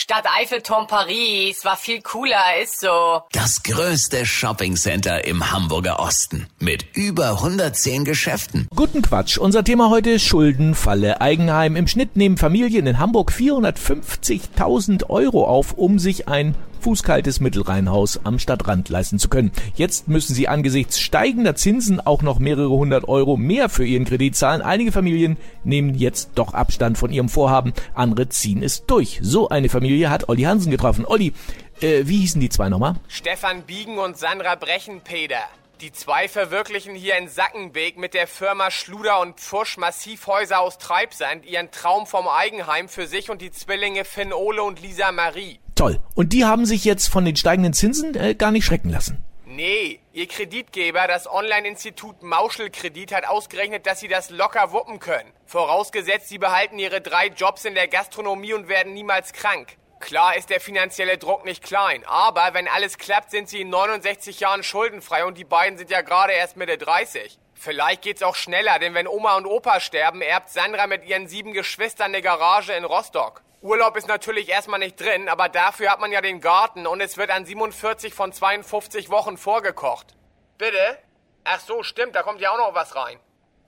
Stadt 0.00 0.26
Eiffelturm 0.40 0.86
Paris 0.86 1.64
war 1.64 1.76
viel 1.76 2.00
cooler, 2.02 2.62
ist 2.62 2.78
so. 2.78 3.22
Das 3.32 3.64
größte 3.64 4.24
Shoppingcenter 4.24 5.24
im 5.24 5.50
Hamburger 5.50 5.98
Osten 5.98 6.46
mit 6.60 6.86
über 6.94 7.30
110 7.30 8.04
Geschäften. 8.04 8.68
Guten 8.76 9.02
Quatsch. 9.02 9.38
Unser 9.38 9.64
Thema 9.64 9.90
heute 9.90 10.10
ist 10.10 10.22
Schuldenfalle. 10.22 11.20
Eigenheim. 11.20 11.74
Im 11.74 11.88
Schnitt 11.88 12.14
nehmen 12.14 12.36
Familien 12.36 12.86
in 12.86 13.00
Hamburg 13.00 13.32
450.000 13.32 15.10
Euro 15.10 15.44
auf, 15.44 15.72
um 15.72 15.98
sich 15.98 16.28
ein 16.28 16.54
fußkaltes 16.80 17.40
Mittelrheinhaus 17.40 18.20
am 18.24 18.38
Stadtrand 18.38 18.88
leisten 18.88 19.18
zu 19.18 19.28
können. 19.28 19.52
Jetzt 19.74 20.08
müssen 20.08 20.34
sie 20.34 20.48
angesichts 20.48 21.00
steigender 21.00 21.54
Zinsen 21.54 22.00
auch 22.00 22.22
noch 22.22 22.38
mehrere 22.38 22.70
hundert 22.70 23.08
Euro 23.08 23.36
mehr 23.36 23.68
für 23.68 23.84
ihren 23.84 24.04
Kredit 24.04 24.36
zahlen. 24.36 24.62
Einige 24.62 24.92
Familien 24.92 25.36
nehmen 25.64 25.94
jetzt 25.94 26.30
doch 26.34 26.54
Abstand 26.54 26.98
von 26.98 27.10
ihrem 27.10 27.28
Vorhaben, 27.28 27.72
andere 27.94 28.28
ziehen 28.28 28.62
es 28.62 28.86
durch. 28.86 29.18
So 29.22 29.48
eine 29.48 29.68
Familie 29.68 30.10
hat 30.10 30.28
Olli 30.28 30.42
Hansen 30.42 30.70
getroffen. 30.70 31.04
Olli, 31.06 31.32
äh, 31.80 32.02
wie 32.04 32.18
hießen 32.18 32.40
die 32.40 32.48
zwei 32.48 32.68
nochmal? 32.68 32.96
Stefan 33.08 33.62
Biegen 33.62 33.98
und 33.98 34.16
Sandra 34.16 34.54
Brechenpeder. 34.54 35.42
Die 35.80 35.92
zwei 35.92 36.26
verwirklichen 36.26 36.96
hier 36.96 37.16
in 37.18 37.28
Sackenbeek 37.28 37.98
mit 37.98 38.12
der 38.12 38.26
Firma 38.26 38.68
Schluder 38.68 39.20
und 39.20 39.38
Pfusch 39.38 39.76
Massivhäuser 39.76 40.58
aus 40.58 40.78
Treibsand 40.78 41.46
ihren 41.46 41.70
Traum 41.70 42.04
vom 42.04 42.26
Eigenheim 42.26 42.88
für 42.88 43.06
sich 43.06 43.30
und 43.30 43.40
die 43.40 43.52
Zwillinge 43.52 44.04
Finn 44.04 44.32
Ole 44.32 44.60
und 44.64 44.82
Lisa 44.82 45.12
Marie. 45.12 45.60
Toll. 45.76 46.00
Und 46.16 46.32
die 46.32 46.44
haben 46.44 46.66
sich 46.66 46.84
jetzt 46.84 47.06
von 47.06 47.24
den 47.24 47.36
steigenden 47.36 47.74
Zinsen 47.74 48.16
äh, 48.16 48.34
gar 48.34 48.50
nicht 48.50 48.64
schrecken 48.64 48.90
lassen. 48.90 49.22
Nee, 49.46 50.00
ihr 50.12 50.26
Kreditgeber, 50.26 51.06
das 51.06 51.30
Online-Institut 51.30 52.24
Mauschelkredit, 52.24 53.12
hat 53.12 53.28
ausgerechnet, 53.28 53.86
dass 53.86 54.00
sie 54.00 54.08
das 54.08 54.30
locker 54.30 54.72
wuppen 54.72 54.98
können. 54.98 55.30
Vorausgesetzt, 55.46 56.28
sie 56.28 56.38
behalten 56.38 56.80
ihre 56.80 57.00
drei 57.00 57.28
Jobs 57.28 57.64
in 57.64 57.74
der 57.74 57.86
Gastronomie 57.86 58.52
und 58.52 58.68
werden 58.68 58.94
niemals 58.94 59.32
krank. 59.32 59.76
Klar 60.00 60.36
ist 60.36 60.50
der 60.50 60.60
finanzielle 60.60 61.18
Druck 61.18 61.44
nicht 61.44 61.62
klein, 61.62 62.04
aber 62.06 62.54
wenn 62.54 62.68
alles 62.68 62.98
klappt, 62.98 63.30
sind 63.30 63.48
sie 63.48 63.60
in 63.60 63.70
69 63.70 64.40
Jahren 64.40 64.62
schuldenfrei 64.62 65.24
und 65.24 65.36
die 65.36 65.44
beiden 65.44 65.76
sind 65.76 65.90
ja 65.90 66.02
gerade 66.02 66.32
erst 66.32 66.56
Mitte 66.56 66.78
30. 66.78 67.38
Vielleicht 67.54 68.02
geht's 68.02 68.22
auch 68.22 68.36
schneller, 68.36 68.78
denn 68.78 68.94
wenn 68.94 69.08
Oma 69.08 69.36
und 69.36 69.46
Opa 69.46 69.80
sterben, 69.80 70.22
erbt 70.22 70.50
Sandra 70.50 70.86
mit 70.86 71.04
ihren 71.04 71.26
sieben 71.26 71.52
Geschwistern 71.52 72.12
eine 72.12 72.22
Garage 72.22 72.72
in 72.72 72.84
Rostock. 72.84 73.42
Urlaub 73.60 73.96
ist 73.96 74.06
natürlich 74.06 74.48
erstmal 74.48 74.78
nicht 74.78 75.00
drin, 75.00 75.28
aber 75.28 75.48
dafür 75.48 75.90
hat 75.90 75.98
man 75.98 76.12
ja 76.12 76.20
den 76.20 76.40
Garten 76.40 76.86
und 76.86 77.00
es 77.00 77.16
wird 77.16 77.30
an 77.30 77.44
47 77.44 78.14
von 78.14 78.32
52 78.32 79.10
Wochen 79.10 79.36
vorgekocht. 79.36 80.14
Bitte? 80.58 80.98
Ach 81.42 81.58
so, 81.58 81.82
stimmt, 81.82 82.14
da 82.14 82.22
kommt 82.22 82.40
ja 82.40 82.52
auch 82.52 82.58
noch 82.58 82.74
was 82.74 82.94
rein. 82.94 83.18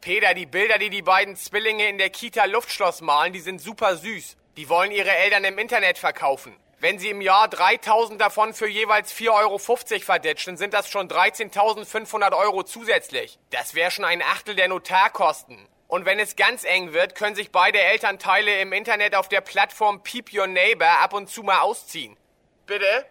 Peter, 0.00 0.34
die 0.34 0.46
Bilder, 0.46 0.78
die 0.78 0.90
die 0.90 1.02
beiden 1.02 1.36
Zwillinge 1.36 1.88
in 1.88 1.98
der 1.98 2.10
Kita 2.10 2.46
Luftschloss 2.46 3.00
malen, 3.00 3.32
die 3.32 3.40
sind 3.40 3.60
super 3.60 3.96
süß. 3.96 4.36
Die 4.56 4.70
wollen 4.70 4.90
ihre 4.90 5.14
Eltern 5.14 5.44
im 5.44 5.58
Internet 5.58 5.98
verkaufen. 5.98 6.56
Wenn 6.78 6.98
sie 6.98 7.10
im 7.10 7.20
Jahr 7.20 7.48
3000 7.48 8.18
davon 8.18 8.54
für 8.54 8.66
jeweils 8.66 9.12
4,50 9.12 9.30
Euro 9.30 9.58
verditschen, 9.58 10.56
sind 10.56 10.72
das 10.72 10.90
schon 10.90 11.08
13.500 11.08 12.34
Euro 12.34 12.62
zusätzlich. 12.62 13.38
Das 13.50 13.74
wäre 13.74 13.90
schon 13.90 14.06
ein 14.06 14.22
Achtel 14.22 14.56
der 14.56 14.68
Notarkosten. 14.68 15.68
Und 15.88 16.06
wenn 16.06 16.18
es 16.18 16.36
ganz 16.36 16.64
eng 16.64 16.94
wird, 16.94 17.14
können 17.14 17.36
sich 17.36 17.52
beide 17.52 17.80
Elternteile 17.80 18.58
im 18.60 18.72
Internet 18.72 19.14
auf 19.14 19.28
der 19.28 19.42
Plattform 19.42 20.02
Peep 20.02 20.32
Your 20.32 20.46
Neighbor 20.46 21.00
ab 21.00 21.12
und 21.12 21.28
zu 21.28 21.42
mal 21.42 21.60
ausziehen. 21.60 22.16
Bitte? 22.64 23.06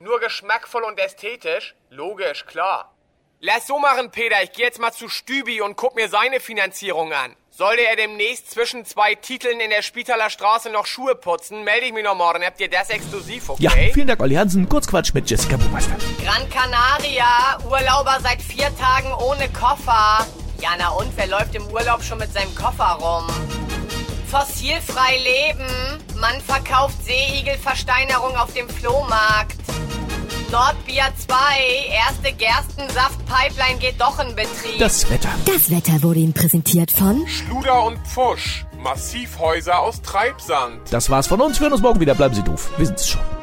Nur 0.00 0.18
geschmackvoll 0.18 0.82
und 0.82 0.98
ästhetisch? 0.98 1.76
Logisch, 1.90 2.44
klar. 2.44 2.92
Lass 3.40 3.68
so 3.68 3.78
machen, 3.78 4.10
Peter. 4.10 4.42
Ich 4.42 4.50
gehe 4.52 4.64
jetzt 4.64 4.80
mal 4.80 4.92
zu 4.92 5.08
Stübi 5.08 5.60
und 5.60 5.76
guck 5.76 5.94
mir 5.94 6.08
seine 6.08 6.40
Finanzierung 6.40 7.12
an. 7.12 7.36
Sollte 7.58 7.82
er 7.82 7.96
demnächst 7.96 8.52
zwischen 8.52 8.84
zwei 8.84 9.16
Titeln 9.16 9.58
in 9.58 9.70
der 9.70 9.82
Spitaler 9.82 10.30
Straße 10.30 10.70
noch 10.70 10.86
Schuhe 10.86 11.16
putzen, 11.16 11.64
melde 11.64 11.86
ich 11.86 11.92
mich 11.92 12.04
noch 12.04 12.14
morgen. 12.14 12.44
Habt 12.44 12.60
ihr 12.60 12.70
das 12.70 12.88
exklusiv, 12.88 13.48
okay? 13.48 13.64
Ja, 13.64 13.70
vielen 13.92 14.06
Dank, 14.06 14.22
Olli 14.22 14.36
Hansen. 14.36 14.68
Kurzquatsch 14.68 15.12
mit 15.12 15.28
Jessica 15.28 15.56
Buchmeister. 15.56 15.96
Gran 16.24 16.48
Canaria, 16.50 17.58
Urlauber 17.68 18.20
seit 18.22 18.40
vier 18.42 18.70
Tagen 18.78 19.12
ohne 19.12 19.48
Koffer. 19.48 20.24
Ja, 20.60 20.68
na 20.78 20.90
und, 20.90 21.10
wer 21.16 21.26
läuft 21.26 21.52
im 21.56 21.66
Urlaub 21.66 22.00
schon 22.04 22.18
mit 22.18 22.32
seinem 22.32 22.54
Koffer 22.54 22.96
rum? 23.00 23.26
Fossilfrei 24.30 25.18
leben. 25.18 25.66
Man 26.14 26.40
verkauft 26.40 26.98
Seeigelversteinerung 27.04 28.36
auf 28.36 28.54
dem 28.54 28.68
Flohmarkt. 28.68 29.57
Nordbier 30.50 31.04
2, 31.16 31.34
erste 31.90 32.32
Gerstensaft-Pipeline 32.32 33.78
geht 33.78 34.00
doch 34.00 34.18
in 34.18 34.34
Betrieb. 34.34 34.78
Das 34.78 35.08
Wetter. 35.10 35.28
Das 35.44 35.70
Wetter 35.70 36.02
wurde 36.02 36.20
Ihnen 36.20 36.32
präsentiert 36.32 36.90
von 36.90 37.26
Schluder 37.26 37.84
und 37.84 37.98
Pfusch. 38.06 38.64
Massivhäuser 38.82 39.78
aus 39.78 40.00
Treibsand. 40.00 40.80
Das 40.90 41.10
war's 41.10 41.26
von 41.26 41.40
uns. 41.40 41.58
Wir 41.58 41.64
hören 41.64 41.72
uns 41.74 41.82
morgen 41.82 42.00
wieder. 42.00 42.14
Bleiben 42.14 42.34
Sie 42.34 42.42
doof. 42.42 42.70
Wir 42.78 42.86
sind's 42.86 43.08
schon. 43.08 43.37